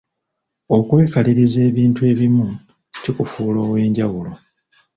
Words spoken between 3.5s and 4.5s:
ow'enjawulo.